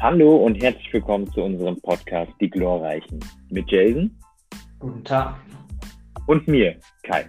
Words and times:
Hallo 0.00 0.36
und 0.36 0.62
herzlich 0.62 0.92
willkommen 0.92 1.26
zu 1.32 1.42
unserem 1.42 1.80
Podcast 1.80 2.30
Die 2.40 2.48
Glorreichen 2.48 3.18
mit 3.50 3.68
Jason. 3.68 4.16
Guten 4.78 5.02
Tag. 5.02 5.34
Und 6.28 6.46
mir, 6.46 6.76
Kai. 7.02 7.28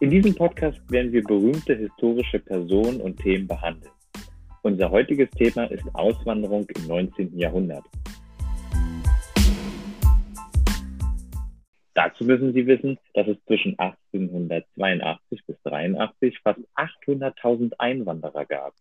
In 0.00 0.10
diesem 0.10 0.34
Podcast 0.34 0.80
werden 0.90 1.12
wir 1.12 1.22
berühmte 1.22 1.76
historische 1.76 2.40
Personen 2.40 3.00
und 3.00 3.16
Themen 3.20 3.46
behandeln. 3.46 3.92
Unser 4.62 4.90
heutiges 4.90 5.30
Thema 5.30 5.70
ist 5.70 5.84
Auswanderung 5.92 6.66
im 6.76 6.88
19. 6.88 7.38
Jahrhundert. 7.38 7.84
Dazu 11.94 12.24
müssen 12.24 12.52
Sie 12.54 12.66
wissen, 12.66 12.98
dass 13.14 13.28
es 13.28 13.36
zwischen 13.46 13.78
1882 13.78 15.46
bis 15.46 15.62
83 15.62 16.40
fast 16.40 16.58
800.000 16.74 17.74
Einwanderer 17.78 18.46
gab. 18.46 18.74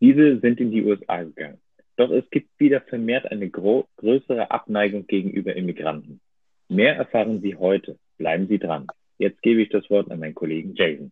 Diese 0.00 0.40
sind 0.40 0.60
in 0.60 0.70
die 0.70 0.84
USA 0.84 1.22
gegangen. 1.22 1.60
Doch 1.96 2.10
es 2.10 2.28
gibt 2.30 2.50
wieder 2.58 2.82
vermehrt 2.82 3.30
eine 3.30 3.48
größere 3.48 4.50
Abneigung 4.50 5.06
gegenüber 5.06 5.56
Immigranten. 5.56 6.20
Mehr 6.68 6.96
erfahren 6.96 7.40
Sie 7.40 7.56
heute. 7.56 7.98
Bleiben 8.18 8.48
Sie 8.48 8.58
dran. 8.58 8.86
Jetzt 9.18 9.40
gebe 9.40 9.62
ich 9.62 9.70
das 9.70 9.88
Wort 9.88 10.10
an 10.10 10.18
meinen 10.18 10.34
Kollegen 10.34 10.74
Jason. 10.74 11.10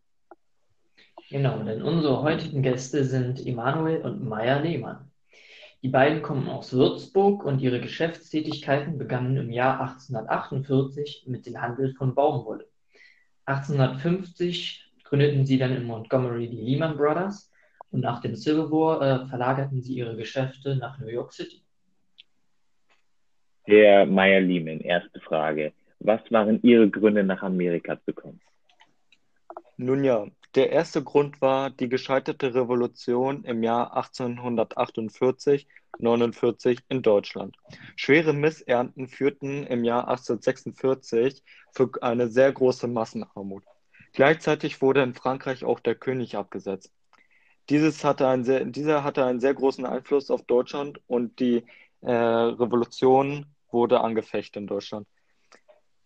Genau, 1.30 1.62
denn 1.62 1.82
unsere 1.82 2.22
heutigen 2.22 2.62
Gäste 2.62 3.04
sind 3.04 3.46
Emanuel 3.46 4.02
und 4.02 4.28
Maya 4.28 4.60
Lehmann. 4.60 5.10
Die 5.82 5.88
beiden 5.88 6.22
kommen 6.22 6.48
aus 6.48 6.72
Würzburg 6.72 7.44
und 7.44 7.60
ihre 7.60 7.80
Geschäftstätigkeiten 7.80 8.98
begannen 8.98 9.36
im 9.36 9.50
Jahr 9.50 9.80
1848 9.80 11.24
mit 11.26 11.46
dem 11.46 11.60
Handel 11.60 11.94
von 11.94 12.14
Baumwolle. 12.14 12.66
1850 13.46 14.92
gründeten 15.04 15.46
sie 15.46 15.58
dann 15.58 15.74
in 15.74 15.84
Montgomery 15.84 16.48
die 16.48 16.60
Lehman 16.60 16.96
Brothers 16.96 17.50
und 17.95 18.00
nach 18.00 18.20
dem 18.20 18.34
Civil 18.34 18.73
War 18.73 19.00
äh, 19.03 19.27
verlagerten 19.28 19.81
sie 19.81 19.95
ihre 19.95 20.17
Geschäfte 20.17 20.75
nach 20.75 20.98
New 20.98 21.06
York 21.06 21.33
City. 21.33 21.62
Herr 23.62 24.05
Meyer-Lehman, 24.05 24.81
erste 24.81 25.20
Frage. 25.20 25.73
Was 26.00 26.20
waren 26.31 26.61
Ihre 26.62 26.91
Gründe, 26.91 27.22
nach 27.22 27.42
Amerika 27.42 27.98
zu 28.05 28.12
kommen? 28.12 28.41
Nun 29.77 30.03
ja, 30.03 30.27
der 30.56 30.70
erste 30.70 31.05
Grund 31.05 31.41
war 31.41 31.70
die 31.70 31.89
gescheiterte 31.89 32.55
Revolution 32.55 33.45
im 33.45 33.62
Jahr 33.62 33.97
1848, 33.97 35.69
49 35.98 36.81
in 36.89 37.00
Deutschland. 37.00 37.56
Schwere 37.95 38.33
Missernten 38.33 39.06
führten 39.06 39.65
im 39.65 39.84
Jahr 39.84 40.09
1846 40.09 41.45
für 41.72 41.91
eine 42.03 42.27
sehr 42.27 42.53
große 42.53 42.89
Massenarmut. 42.89 43.62
Gleichzeitig 44.12 44.83
wurde 44.83 45.03
in 45.03 45.15
Frankreich 45.15 45.65
auch 45.65 45.78
der 45.78 45.95
König 45.95 46.37
abgesetzt. 46.37 46.92
Dieses 47.70 48.04
hatte 48.04 48.28
einen 48.28 48.44
sehr, 48.44 48.64
dieser 48.64 49.04
hatte 49.04 49.24
einen 49.24 49.40
sehr 49.40 49.54
großen 49.54 49.86
Einfluss 49.86 50.30
auf 50.30 50.42
Deutschland 50.42 51.00
und 51.06 51.40
die 51.40 51.64
äh, 52.02 52.12
Revolution 52.12 53.46
wurde 53.70 54.00
angefechtet 54.00 54.56
in 54.56 54.66
Deutschland. 54.66 55.06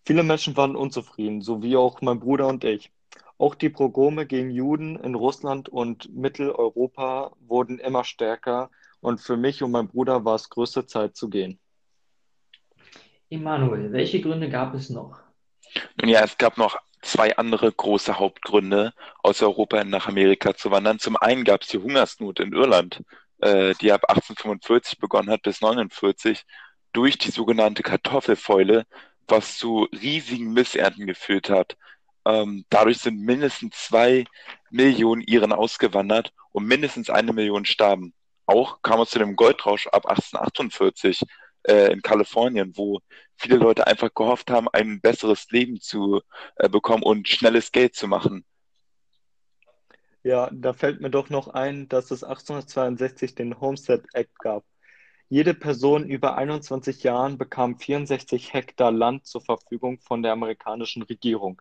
Viele 0.04 0.22
Menschen 0.22 0.56
waren 0.56 0.76
unzufrieden, 0.76 1.42
so 1.42 1.62
wie 1.62 1.76
auch 1.76 2.00
mein 2.00 2.20
Bruder 2.20 2.46
und 2.46 2.64
ich. 2.64 2.90
Auch 3.36 3.54
die 3.54 3.68
Pogrome 3.68 4.26
gegen 4.26 4.50
Juden 4.50 4.96
in 4.96 5.14
Russland 5.14 5.68
und 5.68 6.14
Mitteleuropa 6.14 7.32
wurden 7.40 7.78
immer 7.78 8.04
stärker 8.04 8.70
und 9.00 9.20
für 9.20 9.36
mich 9.36 9.62
und 9.62 9.70
meinen 9.70 9.88
Bruder 9.88 10.24
war 10.24 10.34
es 10.34 10.48
größte 10.48 10.86
Zeit 10.86 11.16
zu 11.16 11.28
gehen. 11.28 11.58
Emanuel, 13.30 13.92
welche 13.92 14.20
Gründe 14.20 14.48
gab 14.48 14.74
es 14.74 14.90
noch? 14.90 15.20
Nun 16.00 16.08
ja, 16.08 16.24
es 16.24 16.38
gab 16.38 16.56
noch 16.56 16.78
zwei 17.02 17.36
andere 17.36 17.70
große 17.72 18.18
Hauptgründe, 18.18 18.92
aus 19.22 19.42
Europa 19.42 19.84
nach 19.84 20.08
Amerika 20.08 20.54
zu 20.54 20.70
wandern. 20.70 20.98
Zum 20.98 21.16
einen 21.16 21.44
gab 21.44 21.62
es 21.62 21.68
die 21.68 21.78
Hungersnot 21.78 22.40
in 22.40 22.52
Irland, 22.52 23.02
äh, 23.40 23.74
die 23.80 23.92
ab 23.92 24.02
1845 24.08 24.98
begonnen 24.98 25.30
hat 25.30 25.42
bis 25.42 25.62
1949 25.62 26.44
durch 26.92 27.18
die 27.18 27.30
sogenannte 27.30 27.82
Kartoffelfäule, 27.82 28.86
was 29.26 29.58
zu 29.58 29.88
riesigen 29.92 30.52
Missernten 30.52 31.06
geführt 31.06 31.50
hat. 31.50 31.76
Ähm, 32.24 32.64
dadurch 32.70 32.98
sind 32.98 33.20
mindestens 33.20 33.76
zwei 33.76 34.24
Millionen 34.70 35.22
Iren 35.22 35.52
ausgewandert 35.52 36.32
und 36.52 36.66
mindestens 36.66 37.10
eine 37.10 37.32
Million 37.32 37.64
starben. 37.64 38.14
Auch 38.46 38.82
kam 38.82 39.00
es 39.00 39.10
zu 39.10 39.18
dem 39.18 39.36
Goldrausch 39.36 39.86
ab 39.88 40.06
1848 40.06 41.22
äh, 41.68 41.92
in 41.92 42.02
Kalifornien, 42.02 42.72
wo 42.76 43.00
viele 43.36 43.56
Leute 43.56 43.86
einfach 43.86 44.12
gehofft 44.14 44.50
haben, 44.50 44.68
ein 44.72 45.00
besseres 45.00 45.50
Leben 45.50 45.80
zu 45.80 46.20
äh, 46.56 46.68
bekommen 46.68 47.02
und 47.02 47.28
schnelles 47.28 47.72
Geld 47.72 47.94
zu 47.94 48.08
machen. 48.08 48.44
Ja, 50.22 50.50
da 50.52 50.72
fällt 50.72 51.00
mir 51.00 51.10
doch 51.10 51.30
noch 51.30 51.48
ein, 51.48 51.88
dass 51.88 52.10
es 52.10 52.24
1862 52.24 53.34
den 53.34 53.60
Homestead 53.60 54.02
Act 54.12 54.38
gab. 54.40 54.64
Jede 55.30 55.54
Person 55.54 56.08
über 56.08 56.36
21 56.36 57.02
Jahren 57.02 57.38
bekam 57.38 57.78
64 57.78 58.52
Hektar 58.52 58.90
Land 58.90 59.26
zur 59.26 59.42
Verfügung 59.42 60.00
von 60.00 60.22
der 60.22 60.32
amerikanischen 60.32 61.02
Regierung. 61.02 61.60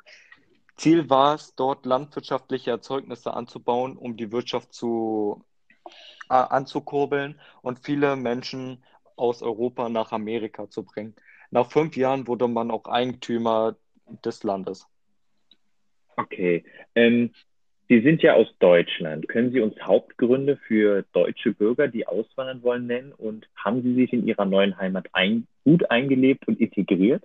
Ziel 0.77 1.09
war 1.09 1.35
es, 1.35 1.53
dort 1.55 1.85
landwirtschaftliche 1.85 2.71
Erzeugnisse 2.71 3.33
anzubauen, 3.33 3.97
um 3.97 4.15
die 4.15 4.31
Wirtschaft 4.31 4.73
zu, 4.73 5.43
äh, 6.29 6.33
anzukurbeln 6.33 7.39
und 7.61 7.79
viele 7.79 8.15
Menschen 8.15 8.83
aus 9.17 9.41
Europa 9.41 9.89
nach 9.89 10.11
Amerika 10.11 10.69
zu 10.69 10.83
bringen. 10.83 11.15
Nach 11.51 11.69
fünf 11.69 11.95
Jahren 11.97 12.27
wurde 12.27 12.47
man 12.47 12.71
auch 12.71 12.85
Eigentümer 12.85 13.75
des 14.23 14.43
Landes. 14.43 14.87
Okay. 16.15 16.63
Ähm, 16.95 17.31
Sie 17.89 18.01
sind 18.01 18.21
ja 18.21 18.33
aus 18.33 18.47
Deutschland. 18.59 19.29
Können 19.29 19.53
Sie 19.53 19.61
uns 19.61 19.79
Hauptgründe 19.81 20.57
für 20.57 21.05
deutsche 21.13 21.53
Bürger, 21.53 21.87
die 21.87 22.05
auswandern 22.05 22.61
wollen, 22.61 22.85
nennen? 22.85 23.13
Und 23.13 23.47
haben 23.55 23.81
Sie 23.81 23.93
sich 23.93 24.11
in 24.11 24.27
Ihrer 24.27 24.45
neuen 24.45 24.77
Heimat 24.77 25.07
ein, 25.13 25.47
gut 25.63 25.89
eingelebt 25.89 26.47
und 26.47 26.59
integriert? 26.59 27.23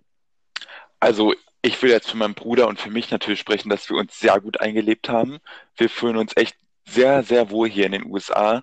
Also 1.01 1.35
ich 1.63 1.83
will 1.83 1.91
jetzt 1.91 2.11
für 2.11 2.17
meinen 2.17 2.35
Bruder 2.35 2.69
und 2.69 2.79
für 2.79 2.91
mich 2.91 3.11
natürlich 3.11 3.41
sprechen, 3.41 3.71
dass 3.71 3.91
wir 3.91 3.97
uns 3.97 4.21
sehr 4.21 4.41
gut 4.41 4.61
eingelebt 4.61 5.09
haben. 5.09 5.39
Wir 5.77 5.89
fühlen 5.89 6.17
uns 6.17 6.37
echt 6.37 6.57
sehr, 6.85 7.25
sehr 7.25 7.51
wohl 7.51 7.69
hier 7.69 7.87
in 7.87 7.93
den 7.93 8.07
USA. 8.07 8.63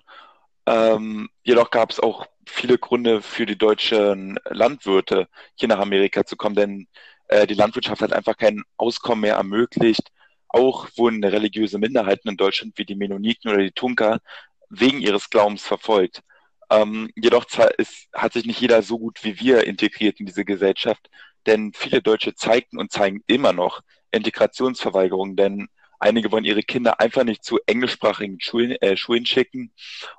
Ähm, 0.66 1.28
jedoch 1.42 1.70
gab 1.70 1.90
es 1.90 2.00
auch 2.00 2.26
viele 2.50 2.78
Gründe 2.78 3.22
für 3.22 3.46
die 3.46 3.58
deutschen 3.58 4.38
Landwirte, 4.48 5.28
hier 5.54 5.68
nach 5.68 5.78
Amerika 5.78 6.24
zu 6.24 6.36
kommen, 6.36 6.56
denn 6.56 6.88
äh, 7.28 7.46
die 7.46 7.54
Landwirtschaft 7.54 8.02
hat 8.02 8.12
einfach 8.12 8.36
kein 8.36 8.62
Auskommen 8.76 9.22
mehr 9.22 9.36
ermöglicht. 9.36 10.10
Auch 10.48 10.88
wurden 10.96 11.24
religiöse 11.24 11.78
Minderheiten 11.78 12.28
in 12.28 12.36
Deutschland 12.36 12.76
wie 12.76 12.84
die 12.84 12.96
Mennoniten 12.96 13.50
oder 13.50 13.62
die 13.62 13.72
Tunker 13.72 14.20
wegen 14.68 15.00
ihres 15.00 15.30
Glaubens 15.30 15.62
verfolgt. 15.62 16.22
Ähm, 16.70 17.10
jedoch 17.16 17.46
ist, 17.78 18.08
hat 18.12 18.32
sich 18.32 18.44
nicht 18.46 18.60
jeder 18.60 18.82
so 18.82 18.98
gut 18.98 19.22
wie 19.24 19.40
wir 19.40 19.66
integriert 19.66 20.20
in 20.20 20.26
diese 20.26 20.44
Gesellschaft, 20.44 21.08
denn 21.46 21.72
viele 21.74 22.02
Deutsche 22.02 22.34
zeigten 22.34 22.78
und 22.78 22.92
zeigen 22.92 23.22
immer 23.26 23.52
noch 23.52 23.80
Integrationsverweigerung, 24.12 25.36
denn 25.36 25.68
Einige 26.00 26.32
wollen 26.32 26.44
ihre 26.44 26.62
Kinder 26.62 26.98
einfach 26.98 27.24
nicht 27.24 27.44
zu 27.44 27.58
englischsprachigen 27.66 28.40
Schulen, 28.40 28.72
äh, 28.80 28.96
Schulen 28.96 29.26
schicken 29.26 29.72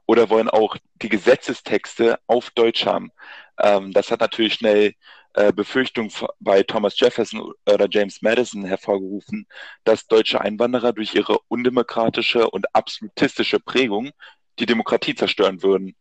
oder 0.06 0.30
wollen 0.30 0.50
auch 0.50 0.78
die 1.02 1.10
Gesetzestexte 1.10 2.20
auf 2.28 2.52
Deutsch 2.52 2.86
haben. 2.86 3.12
Ähm, 3.60 3.92
das 3.92 4.12
hat 4.12 4.22
natürlich 4.22 4.54
schnell 4.54 4.94
äh, 5.34 5.52
Befürchtung 5.52 6.12
bei 6.40 6.62
Thomas 6.62 7.00
Jefferson 7.00 7.54
oder 7.66 7.88
James 7.90 8.22
Madison 8.22 8.64
hervorgerufen, 8.64 9.48
dass 9.84 10.08
deutsche 10.08 10.42
Einwanderer 10.42 10.94
durch 10.94 11.16
ihre 11.16 11.40
undemokratische 11.48 12.50
und 12.50 12.74
absolutistische 12.76 13.60
Prägung 13.60 14.12
die 14.60 14.68
Demokratie 14.68 15.16
zerstören 15.16 15.64
würden. 15.64 15.96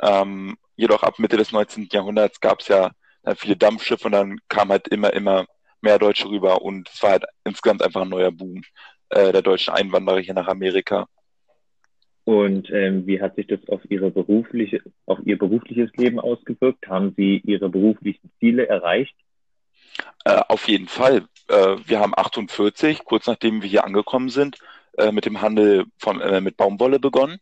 Ähm, 0.00 0.56
jedoch 0.74 1.02
ab 1.04 1.18
Mitte 1.18 1.36
des 1.36 1.52
19. 1.52 1.88
Jahrhunderts 1.92 2.40
gab 2.40 2.60
es 2.60 2.68
ja 2.68 2.90
dann 3.22 3.36
viele 3.36 3.56
Dampfschiffe 3.56 4.06
und 4.06 4.12
dann 4.12 4.38
kam 4.48 4.70
halt 4.70 4.88
immer, 4.88 5.12
immer 5.12 5.46
mehr 5.80 5.98
Deutsche 5.98 6.28
rüber 6.28 6.62
und 6.62 6.88
es 6.92 7.02
war 7.02 7.10
halt 7.10 7.24
insgesamt 7.44 7.82
einfach 7.82 8.02
ein 8.02 8.08
neuer 8.08 8.32
Boom 8.32 8.62
äh, 9.12 9.32
der 9.32 9.42
deutschen 9.42 9.74
Einwanderer 9.74 10.20
hier 10.20 10.34
nach 10.34 10.48
Amerika. 10.48 11.06
Und 12.24 12.70
ähm, 12.70 13.06
wie 13.06 13.20
hat 13.20 13.34
sich 13.34 13.48
das 13.48 13.60
auf 13.68 13.80
Ihre 13.88 14.10
berufliche, 14.10 14.80
auf 15.06 15.18
Ihr 15.24 15.38
berufliches 15.38 15.90
Leben 15.96 16.20
ausgewirkt? 16.20 16.86
Haben 16.88 17.14
Sie 17.16 17.42
Ihre 17.44 17.68
beruflichen 17.68 18.30
Ziele 18.38 18.68
erreicht? 18.68 19.14
Äh, 20.24 20.40
auf 20.48 20.68
jeden 20.68 20.86
Fall. 20.86 21.26
Äh, 21.48 21.76
wir 21.84 21.98
haben 21.98 22.14
48, 22.16 23.04
kurz 23.04 23.26
nachdem 23.26 23.62
wir 23.62 23.68
hier 23.68 23.84
angekommen 23.84 24.28
sind, 24.28 24.58
äh, 24.98 25.10
mit 25.10 25.26
dem 25.26 25.40
Handel 25.40 25.86
von, 25.98 26.20
äh, 26.20 26.40
mit 26.40 26.56
Baumwolle 26.56 27.00
begonnen. 27.00 27.38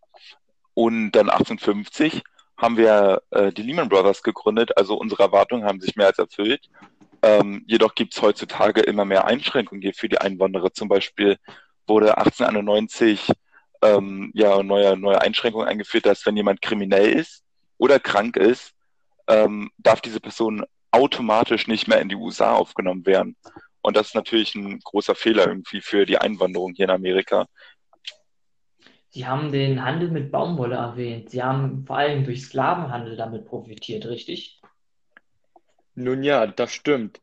Und 0.72 1.12
dann 1.12 1.28
1850 1.28 2.22
haben 2.56 2.76
wir 2.76 3.22
äh, 3.30 3.52
die 3.52 3.62
Lehman 3.62 3.88
Brothers 3.88 4.22
gegründet. 4.22 4.76
Also 4.78 4.94
unsere 4.94 5.24
Erwartungen 5.24 5.64
haben 5.64 5.80
sich 5.80 5.96
mehr 5.96 6.06
als 6.06 6.18
erfüllt. 6.18 6.70
Ähm, 7.22 7.64
jedoch 7.66 7.94
gibt 7.94 8.14
es 8.14 8.22
heutzutage 8.22 8.80
immer 8.80 9.04
mehr 9.04 9.26
Einschränkungen 9.26 9.82
hier 9.82 9.94
für 9.94 10.08
die 10.08 10.18
Einwanderer. 10.18 10.72
Zum 10.72 10.88
Beispiel 10.88 11.36
wurde 11.86 12.16
1891 12.16 13.30
ähm, 13.82 14.30
ja 14.34 14.62
neue, 14.62 14.96
neue 14.96 15.20
Einschränkungen 15.20 15.68
eingeführt, 15.68 16.06
dass 16.06 16.24
wenn 16.26 16.36
jemand 16.36 16.62
kriminell 16.62 17.12
ist 17.12 17.42
oder 17.78 17.98
krank 17.98 18.36
ist, 18.36 18.72
ähm, 19.28 19.70
darf 19.78 20.00
diese 20.00 20.20
Person 20.20 20.64
automatisch 20.90 21.66
nicht 21.66 21.88
mehr 21.88 22.00
in 22.00 22.08
die 22.08 22.16
USA 22.16 22.54
aufgenommen 22.54 23.06
werden. 23.06 23.36
Und 23.82 23.96
das 23.96 24.08
ist 24.08 24.14
natürlich 24.14 24.54
ein 24.54 24.80
großer 24.80 25.14
Fehler 25.14 25.46
irgendwie 25.46 25.80
für 25.80 26.04
die 26.04 26.18
Einwanderung 26.18 26.74
hier 26.74 26.84
in 26.86 26.90
Amerika. 26.90 27.46
Sie 29.08 29.26
haben 29.26 29.50
den 29.50 29.84
Handel 29.84 30.10
mit 30.10 30.30
Baumwolle 30.30 30.76
erwähnt. 30.76 31.30
Sie 31.30 31.42
haben 31.42 31.84
vor 31.84 31.96
allem 31.96 32.24
durch 32.24 32.42
Sklavenhandel 32.42 33.16
damit 33.16 33.46
profitiert, 33.46 34.06
richtig? 34.06 34.59
Nun 35.94 36.22
ja, 36.22 36.46
das 36.46 36.72
stimmt. 36.72 37.20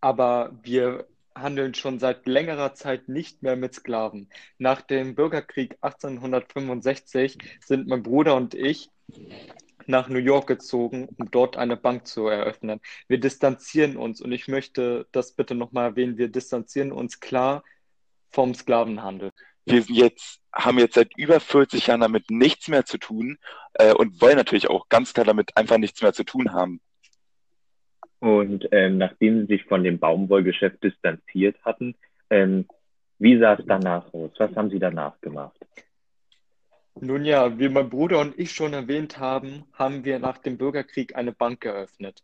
Aber 0.00 0.52
wir 0.62 1.06
handeln 1.34 1.74
schon 1.74 1.98
seit 1.98 2.26
längerer 2.26 2.74
Zeit 2.74 3.08
nicht 3.08 3.42
mehr 3.42 3.56
mit 3.56 3.74
Sklaven. 3.74 4.28
Nach 4.58 4.80
dem 4.80 5.14
Bürgerkrieg 5.14 5.76
1865 5.80 7.38
sind 7.64 7.86
mein 7.86 8.02
Bruder 8.02 8.34
und 8.36 8.54
ich 8.54 8.90
nach 9.86 10.08
New 10.08 10.18
York 10.18 10.46
gezogen, 10.46 11.08
um 11.16 11.30
dort 11.30 11.56
eine 11.56 11.76
Bank 11.76 12.06
zu 12.06 12.26
eröffnen. 12.26 12.80
Wir 13.08 13.18
distanzieren 13.18 13.96
uns, 13.96 14.20
und 14.20 14.32
ich 14.32 14.48
möchte 14.48 15.06
das 15.12 15.32
bitte 15.32 15.54
nochmal 15.54 15.90
erwähnen, 15.90 16.18
wir 16.18 16.28
distanzieren 16.28 16.92
uns 16.92 17.20
klar 17.20 17.64
vom 18.30 18.54
Sklavenhandel. 18.54 19.32
Wir 19.64 19.80
jetzt, 19.88 20.40
haben 20.52 20.78
jetzt 20.78 20.94
seit 20.94 21.16
über 21.16 21.38
40 21.40 21.88
Jahren 21.88 22.00
damit 22.00 22.30
nichts 22.30 22.68
mehr 22.68 22.84
zu 22.84 22.98
tun 22.98 23.38
äh, 23.74 23.92
und 23.92 24.20
wollen 24.20 24.36
natürlich 24.36 24.70
auch 24.70 24.88
ganz 24.88 25.12
klar 25.12 25.26
damit 25.26 25.56
einfach 25.56 25.78
nichts 25.78 26.02
mehr 26.02 26.12
zu 26.12 26.24
tun 26.24 26.52
haben. 26.52 26.80
Und 28.20 28.68
ähm, 28.70 28.98
nachdem 28.98 29.40
sie 29.40 29.46
sich 29.46 29.64
von 29.64 29.82
dem 29.82 29.98
Baumwollgeschäft 29.98 30.82
distanziert 30.84 31.56
hatten, 31.64 31.94
ähm, 32.28 32.66
wie 33.18 33.38
sah 33.38 33.54
es 33.54 33.64
danach 33.66 34.12
aus? 34.12 34.30
Was 34.38 34.54
haben 34.54 34.70
sie 34.70 34.78
danach 34.78 35.20
gemacht? 35.20 35.58
Nun 37.00 37.24
ja, 37.24 37.58
wie 37.58 37.70
mein 37.70 37.88
Bruder 37.88 38.20
und 38.20 38.38
ich 38.38 38.52
schon 38.52 38.74
erwähnt 38.74 39.18
haben, 39.18 39.64
haben 39.72 40.04
wir 40.04 40.18
nach 40.18 40.38
dem 40.38 40.58
Bürgerkrieg 40.58 41.16
eine 41.16 41.32
Bank 41.32 41.62
geöffnet. 41.62 42.22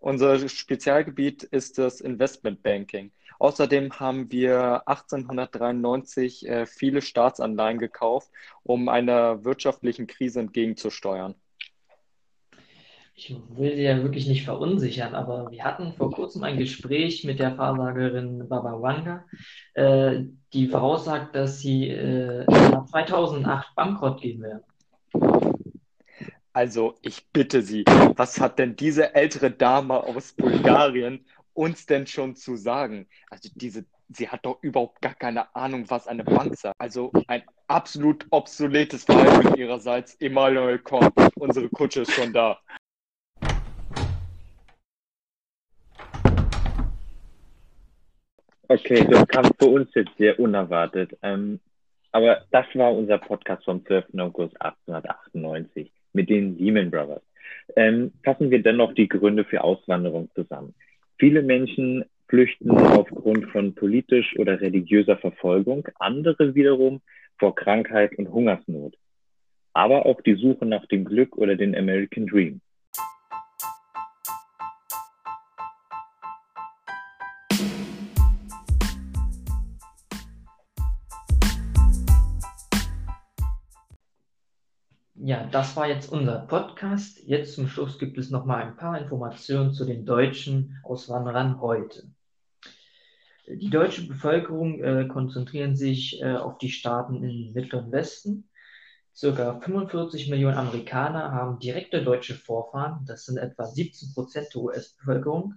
Unser 0.00 0.48
Spezialgebiet 0.48 1.42
ist 1.42 1.78
das 1.78 2.00
Investmentbanking. 2.00 3.12
Außerdem 3.38 3.98
haben 4.00 4.30
wir 4.32 4.88
1893 4.88 6.48
äh, 6.48 6.66
viele 6.66 7.02
Staatsanleihen 7.02 7.78
gekauft, 7.78 8.30
um 8.62 8.88
einer 8.88 9.44
wirtschaftlichen 9.44 10.06
Krise 10.06 10.40
entgegenzusteuern 10.40 11.34
ich 13.18 13.34
will 13.48 13.74
sie 13.74 13.82
ja 13.82 14.02
wirklich 14.02 14.28
nicht 14.28 14.44
verunsichern, 14.44 15.14
aber 15.14 15.50
wir 15.50 15.64
hatten 15.64 15.94
vor 15.94 16.12
kurzem 16.12 16.44
ein 16.44 16.58
Gespräch 16.58 17.24
mit 17.24 17.38
der 17.38 17.56
Wahrsagerin 17.56 18.46
Baba 18.46 18.80
Wanga, 18.82 19.24
äh, 19.72 20.24
die 20.52 20.68
voraussagt, 20.68 21.34
dass 21.34 21.60
sie 21.60 21.88
äh, 21.88 22.44
2008 22.44 23.74
bankrott 23.74 24.20
gehen 24.20 24.42
werden. 24.42 24.62
Also, 26.52 26.94
ich 27.00 27.26
bitte 27.32 27.62
Sie, 27.62 27.84
was 28.16 28.38
hat 28.38 28.58
denn 28.58 28.76
diese 28.76 29.14
ältere 29.14 29.50
Dame 29.50 29.94
aus 29.94 30.32
Bulgarien 30.32 31.24
uns 31.54 31.86
denn 31.86 32.06
schon 32.06 32.36
zu 32.36 32.56
sagen? 32.56 33.06
Also, 33.30 33.48
diese, 33.54 33.86
sie 34.10 34.28
hat 34.28 34.44
doch 34.44 34.62
überhaupt 34.62 35.00
gar 35.00 35.14
keine 35.14 35.54
Ahnung, 35.54 35.84
was 35.88 36.06
eine 36.06 36.24
Bank 36.24 36.56
sagt. 36.56 36.74
Also, 36.78 37.12
ein 37.28 37.42
absolut 37.66 38.26
obsoletes 38.30 39.04
Verhalten 39.04 39.54
ihrerseits. 39.54 40.14
Emanuel, 40.16 40.78
komm, 40.78 41.10
unsere 41.36 41.68
Kutsche 41.70 42.02
ist 42.02 42.12
schon 42.12 42.32
da. 42.32 42.58
Okay, 48.68 49.06
das 49.08 49.26
kam 49.28 49.44
für 49.58 49.66
uns 49.66 49.88
jetzt 49.94 50.16
sehr 50.18 50.38
unerwartet. 50.40 51.16
Ähm, 51.22 51.60
aber 52.10 52.42
das 52.50 52.66
war 52.74 52.92
unser 52.92 53.18
Podcast 53.18 53.64
vom 53.64 53.84
12. 53.84 54.06
August 54.18 54.60
1898 54.60 55.92
mit 56.12 56.30
den 56.30 56.58
Lehman 56.58 56.90
Brothers. 56.90 57.22
Ähm, 57.76 58.12
fassen 58.24 58.50
wir 58.50 58.62
dennoch 58.62 58.94
die 58.94 59.08
Gründe 59.08 59.44
für 59.44 59.62
Auswanderung 59.62 60.30
zusammen. 60.34 60.74
Viele 61.18 61.42
Menschen 61.42 62.04
flüchten 62.28 62.70
aufgrund 62.70 63.50
von 63.50 63.74
politisch 63.74 64.36
oder 64.38 64.60
religiöser 64.60 65.16
Verfolgung, 65.16 65.86
andere 65.98 66.54
wiederum 66.54 67.00
vor 67.38 67.54
Krankheit 67.54 68.18
und 68.18 68.32
Hungersnot. 68.32 68.96
Aber 69.72 70.06
auch 70.06 70.20
die 70.22 70.34
Suche 70.34 70.66
nach 70.66 70.86
dem 70.86 71.04
Glück 71.04 71.36
oder 71.36 71.54
den 71.54 71.76
American 71.76 72.26
Dream. 72.26 72.60
Ja, 85.26 85.44
das 85.44 85.74
war 85.74 85.88
jetzt 85.88 86.12
unser 86.12 86.38
Podcast. 86.38 87.20
Jetzt 87.24 87.56
zum 87.56 87.66
Schluss 87.66 87.98
gibt 87.98 88.16
es 88.16 88.30
noch 88.30 88.44
mal 88.44 88.62
ein 88.62 88.76
paar 88.76 88.96
Informationen 88.96 89.72
zu 89.72 89.84
den 89.84 90.06
deutschen 90.06 90.78
Auswanderern 90.84 91.60
heute. 91.60 92.04
Die 93.48 93.68
deutsche 93.68 94.06
Bevölkerung 94.06 94.80
äh, 94.84 95.08
konzentrieren 95.08 95.74
sich 95.74 96.22
äh, 96.22 96.36
auf 96.36 96.58
die 96.58 96.68
Staaten 96.68 97.24
im 97.24 97.52
Mittleren 97.54 97.90
Westen. 97.90 98.48
Circa 99.12 99.58
45 99.58 100.30
Millionen 100.30 100.58
Amerikaner 100.58 101.32
haben 101.32 101.58
direkte 101.58 102.04
deutsche 102.04 102.34
Vorfahren. 102.36 103.04
Das 103.04 103.24
sind 103.24 103.38
etwa 103.38 103.64
17 103.64 104.14
Prozent 104.14 104.54
der 104.54 104.62
US-Bevölkerung. 104.62 105.54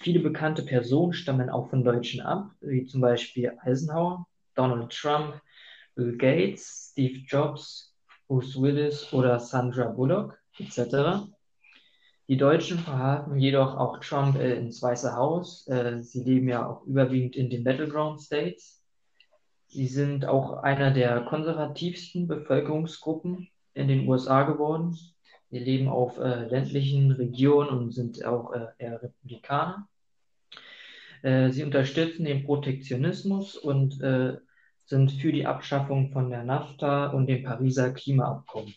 Viele 0.00 0.18
bekannte 0.18 0.64
Personen 0.64 1.12
stammen 1.12 1.50
auch 1.50 1.70
von 1.70 1.84
Deutschen 1.84 2.20
ab, 2.20 2.50
wie 2.60 2.84
zum 2.84 3.00
Beispiel 3.00 3.56
Eisenhower, 3.60 4.26
Donald 4.56 4.90
Trump, 4.90 5.40
Bill 5.94 6.16
Gates, 6.16 6.88
Steve 6.90 7.20
Jobs, 7.28 7.95
Bruce 8.28 8.60
Willis 8.60 9.12
oder 9.12 9.38
Sandra 9.38 9.88
Bullock 9.88 10.38
etc. 10.58 11.28
Die 12.28 12.36
Deutschen 12.36 12.78
verhalten 12.78 13.38
jedoch 13.38 13.76
auch 13.76 14.00
Trump 14.00 14.36
äh, 14.36 14.56
ins 14.56 14.82
Weiße 14.82 15.14
Haus. 15.14 15.68
Äh, 15.68 16.02
sie 16.02 16.24
leben 16.24 16.48
ja 16.48 16.68
auch 16.68 16.84
überwiegend 16.86 17.36
in 17.36 17.50
den 17.50 17.62
Battleground 17.62 18.20
States. 18.20 18.82
Sie 19.68 19.86
sind 19.86 20.24
auch 20.24 20.62
einer 20.62 20.90
der 20.90 21.22
konservativsten 21.22 22.26
Bevölkerungsgruppen 22.26 23.48
in 23.74 23.88
den 23.88 24.08
USA 24.08 24.42
geworden. 24.42 24.96
Sie 25.50 25.58
leben 25.58 25.88
auf 25.88 26.18
äh, 26.18 26.48
ländlichen 26.48 27.12
Regionen 27.12 27.70
und 27.70 27.92
sind 27.92 28.24
auch 28.24 28.52
äh, 28.52 28.66
eher 28.78 29.02
Republikaner. 29.02 29.88
Äh, 31.22 31.50
sie 31.50 31.62
unterstützen 31.62 32.24
den 32.24 32.44
Protektionismus 32.44 33.56
und 33.56 34.00
äh, 34.02 34.36
sind 34.86 35.12
für 35.12 35.32
die 35.32 35.46
Abschaffung 35.46 36.12
von 36.12 36.30
der 36.30 36.44
NAFTA 36.44 37.08
und 37.08 37.26
dem 37.26 37.42
Pariser 37.42 37.92
Klimaabkommen. 37.92 38.74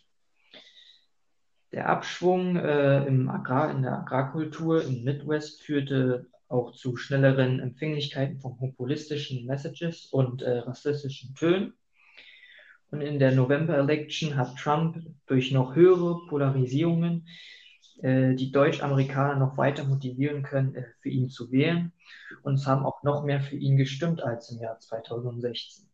Der 1.72 1.88
Abschwung 1.88 2.56
äh, 2.56 3.06
im 3.06 3.30
Agrar, 3.30 3.70
in 3.72 3.84
der 3.84 4.00
Agrarkultur 4.00 4.84
im 4.84 5.04
Midwest 5.04 5.62
führte 5.62 6.26
auch 6.48 6.72
zu 6.72 6.98
schnelleren 6.98 7.60
Empfänglichkeiten 7.60 8.40
von 8.40 8.58
populistischen 8.58 9.46
Messages 9.46 10.08
und 10.08 10.42
äh, 10.42 10.60
rassistischen 10.60 11.36
Tönen. 11.36 11.74
Und 12.90 13.02
in 13.02 13.20
der 13.20 13.34
November-Election 13.34 14.36
hat 14.36 14.58
Trump 14.58 14.98
durch 15.28 15.52
noch 15.52 15.76
höhere 15.76 16.26
Polarisierungen 16.28 17.28
äh, 18.02 18.34
die 18.34 18.52
Deutsch-Amerikaner 18.52 19.36
noch 19.36 19.58
weiter 19.58 19.84
motivieren 19.84 20.42
können, 20.42 20.74
äh, 20.74 20.86
für 21.02 21.10
ihn 21.10 21.30
zu 21.30 21.52
wählen. 21.52 21.92
Und 22.42 22.56
es 22.56 22.66
haben 22.66 22.84
auch 22.84 23.04
noch 23.04 23.24
mehr 23.24 23.42
für 23.42 23.58
ihn 23.58 23.78
gestimmt 23.78 24.24
als 24.24 24.52
im 24.52 24.60
Jahr 24.60 24.80
2016. 24.80 25.89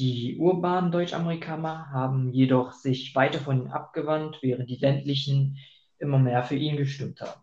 Die 0.00 0.38
urbanen 0.38 0.90
Deutschamerikaner 0.90 1.90
haben 1.90 2.32
jedoch 2.32 2.72
sich 2.72 3.14
weiter 3.14 3.38
von 3.38 3.60
ihm 3.60 3.70
abgewandt, 3.70 4.38
während 4.40 4.70
die 4.70 4.78
ländlichen 4.78 5.58
immer 5.98 6.18
mehr 6.18 6.42
für 6.42 6.54
ihn 6.54 6.78
gestimmt 6.78 7.20
haben. 7.20 7.42